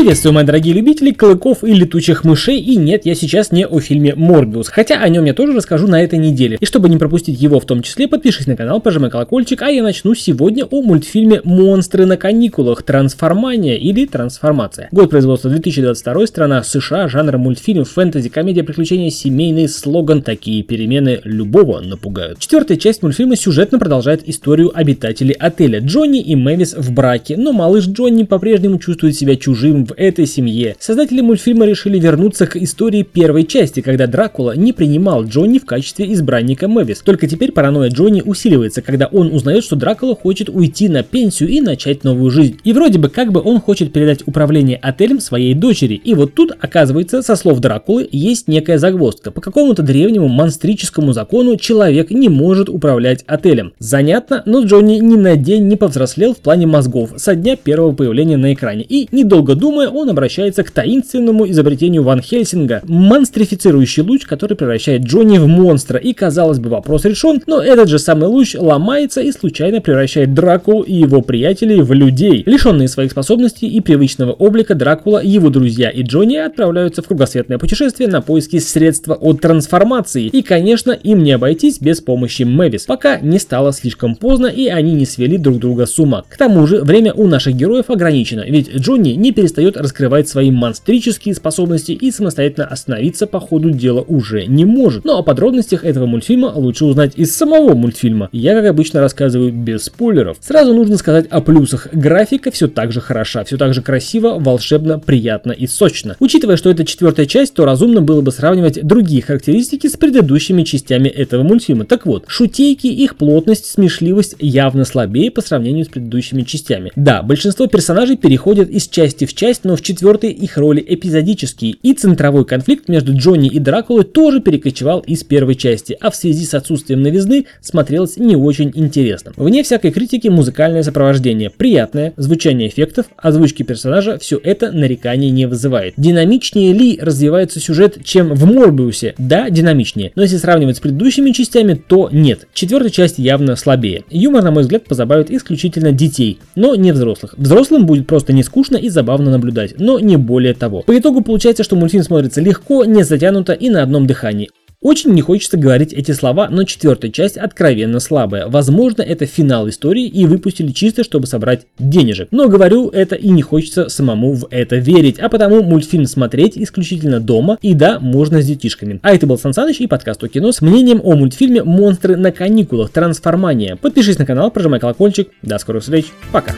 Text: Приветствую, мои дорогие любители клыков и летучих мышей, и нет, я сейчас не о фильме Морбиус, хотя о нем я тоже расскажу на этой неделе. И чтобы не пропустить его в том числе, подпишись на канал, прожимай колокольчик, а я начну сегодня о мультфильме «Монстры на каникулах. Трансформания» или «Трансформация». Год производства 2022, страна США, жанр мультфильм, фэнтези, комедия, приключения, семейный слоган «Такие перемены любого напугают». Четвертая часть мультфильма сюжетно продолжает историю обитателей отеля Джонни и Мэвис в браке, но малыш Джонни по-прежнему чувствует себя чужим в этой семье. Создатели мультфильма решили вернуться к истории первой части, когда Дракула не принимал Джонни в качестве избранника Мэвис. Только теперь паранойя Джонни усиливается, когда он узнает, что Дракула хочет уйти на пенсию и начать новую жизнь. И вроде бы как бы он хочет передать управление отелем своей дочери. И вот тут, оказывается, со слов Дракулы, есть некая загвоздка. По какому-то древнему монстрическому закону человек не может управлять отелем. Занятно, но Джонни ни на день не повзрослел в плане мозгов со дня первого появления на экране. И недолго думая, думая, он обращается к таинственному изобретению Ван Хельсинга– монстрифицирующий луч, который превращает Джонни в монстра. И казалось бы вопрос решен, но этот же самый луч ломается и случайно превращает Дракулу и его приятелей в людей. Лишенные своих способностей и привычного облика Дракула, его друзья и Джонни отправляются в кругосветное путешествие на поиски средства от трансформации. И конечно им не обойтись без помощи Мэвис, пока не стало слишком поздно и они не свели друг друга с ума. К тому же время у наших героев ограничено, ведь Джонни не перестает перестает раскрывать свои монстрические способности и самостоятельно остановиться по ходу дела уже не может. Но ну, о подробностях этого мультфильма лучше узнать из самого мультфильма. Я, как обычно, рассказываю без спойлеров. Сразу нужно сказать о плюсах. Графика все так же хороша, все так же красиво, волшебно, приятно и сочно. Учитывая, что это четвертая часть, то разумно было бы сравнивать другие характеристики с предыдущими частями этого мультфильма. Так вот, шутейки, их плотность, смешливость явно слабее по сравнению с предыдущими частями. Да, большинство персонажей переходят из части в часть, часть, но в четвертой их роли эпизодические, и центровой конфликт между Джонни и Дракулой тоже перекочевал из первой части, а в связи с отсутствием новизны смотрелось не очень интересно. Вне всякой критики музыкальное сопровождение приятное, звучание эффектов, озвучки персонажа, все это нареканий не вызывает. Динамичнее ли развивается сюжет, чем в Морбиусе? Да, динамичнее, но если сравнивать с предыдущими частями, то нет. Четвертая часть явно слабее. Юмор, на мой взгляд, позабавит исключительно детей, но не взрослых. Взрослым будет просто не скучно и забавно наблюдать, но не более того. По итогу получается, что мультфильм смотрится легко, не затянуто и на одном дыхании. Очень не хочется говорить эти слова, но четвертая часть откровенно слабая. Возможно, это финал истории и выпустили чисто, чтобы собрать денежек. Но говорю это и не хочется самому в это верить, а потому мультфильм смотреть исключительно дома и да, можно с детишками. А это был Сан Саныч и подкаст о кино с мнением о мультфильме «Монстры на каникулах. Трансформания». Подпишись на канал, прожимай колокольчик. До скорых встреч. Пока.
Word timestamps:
Приветствую, 0.00 0.32
мои 0.32 0.44
дорогие 0.44 0.72
любители 0.72 1.12
клыков 1.12 1.62
и 1.62 1.74
летучих 1.74 2.24
мышей, 2.24 2.58
и 2.58 2.76
нет, 2.76 3.04
я 3.04 3.14
сейчас 3.14 3.52
не 3.52 3.66
о 3.66 3.80
фильме 3.80 4.14
Морбиус, 4.14 4.68
хотя 4.68 4.98
о 4.98 5.06
нем 5.10 5.26
я 5.26 5.34
тоже 5.34 5.52
расскажу 5.52 5.88
на 5.88 6.02
этой 6.02 6.18
неделе. 6.18 6.56
И 6.58 6.64
чтобы 6.64 6.88
не 6.88 6.96
пропустить 6.96 7.38
его 7.38 7.60
в 7.60 7.66
том 7.66 7.82
числе, 7.82 8.08
подпишись 8.08 8.46
на 8.46 8.56
канал, 8.56 8.80
прожимай 8.80 9.10
колокольчик, 9.10 9.60
а 9.60 9.68
я 9.68 9.82
начну 9.82 10.14
сегодня 10.14 10.64
о 10.64 10.80
мультфильме 10.80 11.42
«Монстры 11.44 12.06
на 12.06 12.16
каникулах. 12.16 12.82
Трансформания» 12.82 13.76
или 13.76 14.06
«Трансформация». 14.06 14.88
Год 14.90 15.10
производства 15.10 15.50
2022, 15.50 16.26
страна 16.26 16.62
США, 16.62 17.06
жанр 17.06 17.36
мультфильм, 17.36 17.84
фэнтези, 17.84 18.30
комедия, 18.30 18.62
приключения, 18.62 19.10
семейный 19.10 19.68
слоган 19.68 20.22
«Такие 20.22 20.62
перемены 20.62 21.20
любого 21.24 21.80
напугают». 21.80 22.38
Четвертая 22.38 22.78
часть 22.78 23.02
мультфильма 23.02 23.36
сюжетно 23.36 23.78
продолжает 23.78 24.26
историю 24.26 24.72
обитателей 24.74 25.34
отеля 25.34 25.80
Джонни 25.80 26.22
и 26.22 26.36
Мэвис 26.36 26.72
в 26.72 26.90
браке, 26.90 27.36
но 27.36 27.52
малыш 27.52 27.86
Джонни 27.86 28.22
по-прежнему 28.22 28.78
чувствует 28.78 29.14
себя 29.14 29.36
чужим 29.36 29.89
в 29.90 29.94
этой 29.96 30.26
семье. 30.26 30.76
Создатели 30.78 31.20
мультфильма 31.20 31.66
решили 31.66 31.98
вернуться 31.98 32.46
к 32.46 32.56
истории 32.56 33.02
первой 33.02 33.44
части, 33.44 33.80
когда 33.80 34.06
Дракула 34.06 34.56
не 34.56 34.72
принимал 34.72 35.24
Джонни 35.24 35.58
в 35.58 35.66
качестве 35.66 36.12
избранника 36.12 36.68
Мэвис. 36.68 37.00
Только 37.00 37.26
теперь 37.26 37.52
паранойя 37.52 37.90
Джонни 37.90 38.22
усиливается, 38.24 38.82
когда 38.82 39.06
он 39.06 39.32
узнает, 39.32 39.64
что 39.64 39.76
Дракула 39.76 40.14
хочет 40.14 40.48
уйти 40.48 40.88
на 40.88 41.02
пенсию 41.02 41.48
и 41.50 41.60
начать 41.60 42.04
новую 42.04 42.30
жизнь. 42.30 42.58
И 42.64 42.72
вроде 42.72 42.98
бы 42.98 43.08
как 43.08 43.32
бы 43.32 43.40
он 43.42 43.60
хочет 43.60 43.92
передать 43.92 44.26
управление 44.26 44.78
отелем 44.80 45.20
своей 45.20 45.54
дочери. 45.54 45.94
И 45.94 46.14
вот 46.14 46.34
тут, 46.34 46.52
оказывается, 46.58 47.22
со 47.22 47.36
слов 47.36 47.58
Дракулы, 47.60 48.08
есть 48.10 48.48
некая 48.48 48.78
загвоздка. 48.78 49.30
По 49.30 49.40
какому-то 49.40 49.82
древнему 49.82 50.28
монстрическому 50.28 51.12
закону 51.12 51.56
человек 51.56 52.10
не 52.10 52.28
может 52.28 52.68
управлять 52.68 53.24
отелем. 53.26 53.72
Занятно, 53.78 54.42
но 54.46 54.64
Джонни 54.64 54.98
ни 54.98 55.16
на 55.16 55.36
день 55.36 55.66
не 55.66 55.76
повзрослел 55.76 56.34
в 56.34 56.38
плане 56.38 56.66
мозгов 56.66 57.12
со 57.16 57.34
дня 57.34 57.56
первого 57.56 57.92
появления 57.92 58.36
на 58.36 58.52
экране. 58.52 58.84
И 58.88 59.08
недолго 59.12 59.54
думая, 59.54 59.79
думая, 59.80 59.88
он 59.88 60.10
обращается 60.10 60.62
к 60.62 60.70
таинственному 60.70 61.48
изобретению 61.50 62.02
Ван 62.02 62.20
Хельсинга– 62.20 62.82
монстрифицирующий 62.86 64.02
луч, 64.02 64.26
который 64.26 64.56
превращает 64.56 65.02
Джонни 65.02 65.38
в 65.38 65.46
монстра. 65.46 65.98
И 65.98 66.12
казалось 66.12 66.58
бы 66.58 66.68
вопрос 66.68 67.04
решен, 67.04 67.42
но 67.46 67.60
этот 67.60 67.88
же 67.88 67.98
самый 67.98 68.28
луч 68.28 68.54
ломается 68.54 69.20
и 69.20 69.32
случайно 69.32 69.80
превращает 69.80 70.34
Дракулу 70.34 70.82
и 70.82 70.94
его 70.94 71.22
приятелей 71.22 71.80
в 71.80 71.92
людей. 71.92 72.42
Лишенные 72.46 72.88
своих 72.88 73.12
способностей 73.12 73.68
и 73.68 73.80
привычного 73.80 74.32
облика 74.32 74.74
Дракула, 74.74 75.22
его 75.22 75.48
друзья 75.48 75.88
и 75.88 76.02
Джонни 76.02 76.36
отправляются 76.36 77.02
в 77.02 77.06
кругосветное 77.06 77.58
путешествие 77.58 78.08
на 78.08 78.20
поиски 78.20 78.58
средства 78.58 79.14
от 79.14 79.40
трансформации. 79.40 80.26
И 80.26 80.42
конечно 80.42 80.92
им 80.92 81.22
не 81.22 81.32
обойтись 81.32 81.80
без 81.80 82.00
помощи 82.00 82.42
Мэвис, 82.42 82.84
пока 82.84 83.18
не 83.20 83.38
стало 83.38 83.72
слишком 83.72 84.14
поздно 84.14 84.46
и 84.46 84.66
они 84.66 84.92
не 84.92 85.06
свели 85.06 85.38
друг 85.38 85.58
друга 85.58 85.86
с 85.86 85.98
ума. 85.98 86.24
К 86.28 86.36
тому 86.36 86.66
же 86.66 86.82
время 86.82 87.12
у 87.14 87.26
наших 87.26 87.54
героев 87.54 87.88
ограничено, 87.88 88.44
ведь 88.46 88.74
Джонни 88.74 89.10
не 89.10 89.32
перестает 89.32 89.69
перестает 89.70 89.76
раскрывать 89.76 90.28
свои 90.28 90.50
монстрические 90.50 91.34
способности 91.34 91.92
и 91.92 92.10
самостоятельно 92.10 92.66
остановиться 92.66 93.26
по 93.26 93.40
ходу 93.40 93.70
дела 93.70 94.04
уже 94.06 94.46
не 94.46 94.64
может. 94.64 95.04
Но 95.04 95.12
ну, 95.12 95.18
о 95.18 95.22
подробностях 95.22 95.84
этого 95.84 96.06
мультфильма 96.06 96.52
лучше 96.54 96.84
узнать 96.84 97.12
из 97.16 97.36
самого 97.36 97.74
мультфильма. 97.74 98.28
Я, 98.32 98.54
как 98.54 98.66
обычно, 98.66 99.00
рассказываю 99.00 99.52
без 99.52 99.84
спойлеров. 99.84 100.36
Сразу 100.40 100.74
нужно 100.74 100.96
сказать 100.96 101.26
о 101.30 101.40
плюсах. 101.40 101.88
Графика 101.92 102.50
все 102.50 102.68
так 102.68 102.92
же 102.92 103.00
хороша, 103.00 103.44
все 103.44 103.56
так 103.56 103.74
же 103.74 103.82
красиво, 103.82 104.36
волшебно, 104.38 104.98
приятно 104.98 105.52
и 105.52 105.66
сочно. 105.66 106.16
Учитывая, 106.20 106.56
что 106.56 106.70
это 106.70 106.84
четвертая 106.84 107.26
часть, 107.26 107.54
то 107.54 107.64
разумно 107.64 108.00
было 108.00 108.20
бы 108.20 108.32
сравнивать 108.32 108.84
другие 108.84 109.22
характеристики 109.22 109.86
с 109.86 109.96
предыдущими 109.96 110.62
частями 110.62 111.08
этого 111.08 111.42
мультфильма. 111.42 111.84
Так 111.84 112.06
вот, 112.06 112.24
шутейки, 112.26 112.86
их 112.86 113.16
плотность, 113.16 113.66
смешливость 113.66 114.36
явно 114.38 114.84
слабее 114.84 115.30
по 115.30 115.40
сравнению 115.40 115.84
с 115.84 115.88
предыдущими 115.88 116.42
частями. 116.42 116.92
Да, 116.96 117.22
большинство 117.22 117.66
персонажей 117.66 118.16
переходят 118.16 118.68
из 118.68 118.88
части 118.88 119.24
в 119.24 119.34
часть, 119.34 119.59
часть, 119.60 119.64
но 119.64 119.76
в 119.76 119.82
четвертой 119.82 120.30
их 120.30 120.56
роли 120.56 120.84
эпизодические, 120.86 121.72
и 121.82 121.92
центровой 121.92 122.44
конфликт 122.44 122.88
между 122.88 123.14
Джонни 123.14 123.48
и 123.48 123.58
Дракулой 123.58 124.04
тоже 124.04 124.40
перекочевал 124.40 125.00
из 125.00 125.24
первой 125.24 125.54
части, 125.54 125.96
а 126.00 126.10
в 126.10 126.16
связи 126.16 126.44
с 126.44 126.54
отсутствием 126.54 127.02
новизны 127.02 127.46
смотрелось 127.60 128.16
не 128.16 128.36
очень 128.36 128.72
интересно. 128.74 129.32
Вне 129.36 129.62
всякой 129.62 129.90
критики 129.90 130.28
музыкальное 130.28 130.82
сопровождение 130.82 131.50
приятное, 131.50 132.12
звучание 132.16 132.68
эффектов, 132.68 133.06
озвучки 133.16 133.62
персонажа, 133.62 134.18
все 134.18 134.40
это 134.42 134.72
нареканий 134.72 135.30
не 135.30 135.46
вызывает. 135.46 135.94
Динамичнее 135.96 136.72
ли 136.72 136.98
развивается 137.00 137.60
сюжет, 137.60 137.98
чем 138.04 138.34
в 138.34 138.44
Морбиусе? 138.46 139.14
Да, 139.18 139.50
динамичнее, 139.50 140.12
но 140.14 140.22
если 140.22 140.36
сравнивать 140.38 140.76
с 140.76 140.80
предыдущими 140.80 141.32
частями, 141.32 141.74
то 141.74 142.08
нет. 142.12 142.46
Четвертая 142.54 142.90
часть 142.90 143.18
явно 143.18 143.56
слабее. 143.56 144.04
Юмор, 144.10 144.42
на 144.42 144.50
мой 144.50 144.62
взгляд, 144.62 144.84
позабавит 144.84 145.30
исключительно 145.30 145.92
детей, 145.92 146.38
но 146.54 146.74
не 146.74 146.92
взрослых. 146.92 147.34
Взрослым 147.36 147.86
будет 147.86 148.06
просто 148.06 148.32
не 148.32 148.42
скучно 148.42 148.76
и 148.76 148.88
забавно 148.88 149.30
наблюдать, 149.50 149.74
но 149.78 149.98
не 149.98 150.16
более 150.16 150.54
того. 150.54 150.82
По 150.82 150.96
итогу 150.96 151.22
получается, 151.22 151.64
что 151.64 151.76
мультфильм 151.76 152.04
смотрится 152.04 152.40
легко, 152.40 152.84
не 152.84 153.02
затянуто 153.02 153.52
и 153.52 153.68
на 153.68 153.82
одном 153.82 154.06
дыхании. 154.06 154.50
Очень 154.82 155.12
не 155.12 155.20
хочется 155.20 155.58
говорить 155.58 155.92
эти 155.92 156.12
слова, 156.12 156.48
но 156.48 156.64
четвертая 156.64 157.10
часть 157.10 157.36
откровенно 157.36 158.00
слабая. 158.00 158.46
Возможно, 158.48 159.02
это 159.02 159.26
финал 159.26 159.68
истории 159.68 160.06
и 160.06 160.24
выпустили 160.24 160.72
чисто, 160.72 161.04
чтобы 161.04 161.26
собрать 161.26 161.66
денежек. 161.78 162.28
Но 162.30 162.48
говорю 162.48 162.88
это 162.88 163.14
и 163.14 163.28
не 163.28 163.42
хочется 163.42 163.90
самому 163.90 164.32
в 164.32 164.48
это 164.50 164.76
верить, 164.76 165.18
а 165.18 165.28
потому 165.28 165.62
мультфильм 165.62 166.06
смотреть 166.06 166.56
исключительно 166.56 167.20
дома 167.20 167.58
и 167.60 167.74
да, 167.74 168.00
можно 168.00 168.40
с 168.40 168.46
детишками. 168.46 169.00
А 169.02 169.14
это 169.14 169.26
был 169.26 169.36
Сан 169.36 169.52
Саныч 169.52 169.80
и 169.80 169.86
подкаст 169.86 170.24
о 170.24 170.28
кино 170.28 170.50
с 170.50 170.62
мнением 170.62 171.02
о 171.04 171.14
мультфильме 171.14 171.62
«Монстры 171.62 172.16
на 172.16 172.32
каникулах. 172.32 172.88
Трансформания». 172.88 173.76
Подпишись 173.76 174.18
на 174.18 174.24
канал, 174.24 174.50
прожимай 174.50 174.80
колокольчик. 174.80 175.28
До 175.42 175.58
скорых 175.58 175.82
встреч. 175.82 176.06
Пока. 176.32 176.54